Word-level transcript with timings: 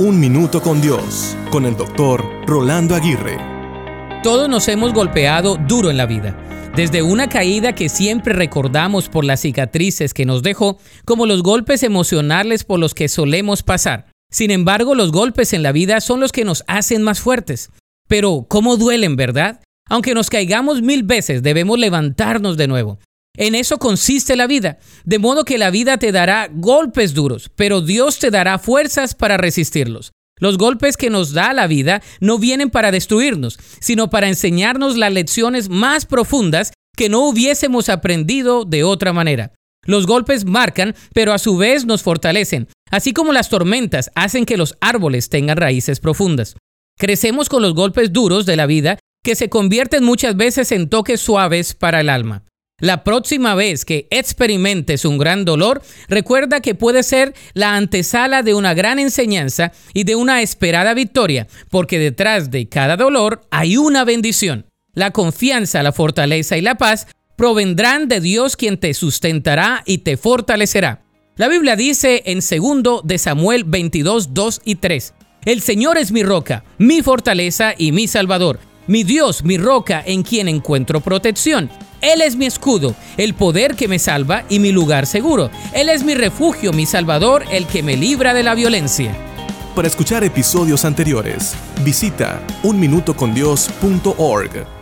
Un 0.00 0.18
Minuto 0.18 0.62
con 0.62 0.80
Dios, 0.80 1.36
con 1.50 1.66
el 1.66 1.76
doctor 1.76 2.24
Rolando 2.46 2.94
Aguirre. 2.94 3.36
Todos 4.22 4.48
nos 4.48 4.66
hemos 4.68 4.94
golpeado 4.94 5.58
duro 5.68 5.90
en 5.90 5.98
la 5.98 6.06
vida. 6.06 6.34
Desde 6.74 7.02
una 7.02 7.28
caída 7.28 7.74
que 7.74 7.90
siempre 7.90 8.32
recordamos 8.32 9.10
por 9.10 9.26
las 9.26 9.42
cicatrices 9.42 10.14
que 10.14 10.24
nos 10.24 10.42
dejó, 10.42 10.78
como 11.04 11.26
los 11.26 11.42
golpes 11.42 11.82
emocionales 11.82 12.64
por 12.64 12.80
los 12.80 12.94
que 12.94 13.10
solemos 13.10 13.62
pasar. 13.62 14.06
Sin 14.30 14.50
embargo, 14.50 14.94
los 14.94 15.12
golpes 15.12 15.52
en 15.52 15.62
la 15.62 15.70
vida 15.70 16.00
son 16.00 16.20
los 16.20 16.32
que 16.32 16.46
nos 16.46 16.64
hacen 16.66 17.02
más 17.02 17.20
fuertes. 17.20 17.68
Pero, 18.08 18.46
¿cómo 18.48 18.78
duelen, 18.78 19.16
verdad? 19.16 19.60
Aunque 19.86 20.14
nos 20.14 20.30
caigamos 20.30 20.80
mil 20.80 21.02
veces, 21.02 21.42
debemos 21.42 21.78
levantarnos 21.78 22.56
de 22.56 22.68
nuevo. 22.68 22.98
En 23.40 23.54
eso 23.54 23.78
consiste 23.78 24.36
la 24.36 24.46
vida, 24.46 24.76
de 25.04 25.18
modo 25.18 25.46
que 25.46 25.56
la 25.56 25.70
vida 25.70 25.96
te 25.96 26.12
dará 26.12 26.50
golpes 26.52 27.14
duros, 27.14 27.50
pero 27.56 27.80
Dios 27.80 28.18
te 28.18 28.30
dará 28.30 28.58
fuerzas 28.58 29.14
para 29.14 29.38
resistirlos. 29.38 30.12
Los 30.38 30.58
golpes 30.58 30.98
que 30.98 31.08
nos 31.08 31.32
da 31.32 31.54
la 31.54 31.66
vida 31.66 32.02
no 32.20 32.38
vienen 32.38 32.68
para 32.68 32.92
destruirnos, 32.92 33.58
sino 33.80 34.10
para 34.10 34.28
enseñarnos 34.28 34.98
las 34.98 35.10
lecciones 35.10 35.70
más 35.70 36.04
profundas 36.04 36.74
que 36.94 37.08
no 37.08 37.26
hubiésemos 37.26 37.88
aprendido 37.88 38.66
de 38.66 38.84
otra 38.84 39.14
manera. 39.14 39.52
Los 39.86 40.06
golpes 40.06 40.44
marcan, 40.44 40.94
pero 41.14 41.32
a 41.32 41.38
su 41.38 41.56
vez 41.56 41.86
nos 41.86 42.02
fortalecen, 42.02 42.68
así 42.90 43.14
como 43.14 43.32
las 43.32 43.48
tormentas 43.48 44.10
hacen 44.14 44.44
que 44.44 44.58
los 44.58 44.76
árboles 44.82 45.30
tengan 45.30 45.56
raíces 45.56 45.98
profundas. 45.98 46.56
Crecemos 46.98 47.48
con 47.48 47.62
los 47.62 47.72
golpes 47.72 48.12
duros 48.12 48.44
de 48.44 48.56
la 48.56 48.66
vida 48.66 48.98
que 49.24 49.34
se 49.34 49.48
convierten 49.48 50.04
muchas 50.04 50.36
veces 50.36 50.72
en 50.72 50.90
toques 50.90 51.22
suaves 51.22 51.74
para 51.74 52.02
el 52.02 52.10
alma. 52.10 52.44
La 52.80 53.04
próxima 53.04 53.54
vez 53.54 53.84
que 53.84 54.08
experimentes 54.10 55.04
un 55.04 55.18
gran 55.18 55.44
dolor, 55.44 55.82
recuerda 56.08 56.60
que 56.60 56.74
puede 56.74 57.02
ser 57.02 57.34
la 57.52 57.76
antesala 57.76 58.42
de 58.42 58.54
una 58.54 58.74
gran 58.74 58.98
enseñanza 58.98 59.72
y 59.92 60.04
de 60.04 60.16
una 60.16 60.40
esperada 60.42 60.94
victoria, 60.94 61.46
porque 61.68 61.98
detrás 61.98 62.50
de 62.50 62.68
cada 62.68 62.96
dolor 62.96 63.42
hay 63.50 63.76
una 63.76 64.04
bendición. 64.04 64.66
La 64.94 65.12
confianza, 65.12 65.82
la 65.82 65.92
fortaleza 65.92 66.56
y 66.56 66.62
la 66.62 66.76
paz 66.76 67.06
provendrán 67.36 68.08
de 68.08 68.20
Dios 68.20 68.56
quien 68.56 68.78
te 68.78 68.94
sustentará 68.94 69.82
y 69.86 69.98
te 69.98 70.16
fortalecerá. 70.16 71.02
La 71.36 71.48
Biblia 71.48 71.76
dice 71.76 72.22
en 72.26 72.40
2 72.40 73.02
de 73.04 73.18
Samuel 73.18 73.64
22, 73.64 74.34
2 74.34 74.60
y 74.64 74.74
3, 74.74 75.14
El 75.44 75.60
Señor 75.60 75.96
es 75.96 76.12
mi 76.12 76.22
roca, 76.22 76.64
mi 76.78 77.02
fortaleza 77.02 77.74
y 77.76 77.92
mi 77.92 78.08
salvador, 78.08 78.58
mi 78.86 79.04
Dios, 79.04 79.44
mi 79.44 79.56
roca 79.56 80.02
en 80.04 80.22
quien 80.22 80.48
encuentro 80.48 81.00
protección. 81.00 81.70
Él 82.00 82.22
es 82.22 82.36
mi 82.36 82.46
escudo, 82.46 82.94
el 83.16 83.34
poder 83.34 83.76
que 83.76 83.88
me 83.88 83.98
salva 83.98 84.44
y 84.48 84.58
mi 84.58 84.72
lugar 84.72 85.06
seguro. 85.06 85.50
Él 85.72 85.88
es 85.88 86.02
mi 86.02 86.14
refugio, 86.14 86.72
mi 86.72 86.86
salvador, 86.86 87.44
el 87.50 87.66
que 87.66 87.82
me 87.82 87.96
libra 87.96 88.34
de 88.34 88.42
la 88.42 88.54
violencia. 88.54 89.14
Para 89.74 89.88
escuchar 89.88 90.24
episodios 90.24 90.84
anteriores, 90.84 91.54
visita 91.84 92.42
unminutocondios.org. 92.62 94.79